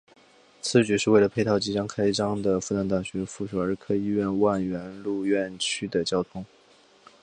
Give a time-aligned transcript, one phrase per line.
[0.63, 6.43] 此举是为了配套即将开张的复旦大学附属儿科医院万源路院区的交通。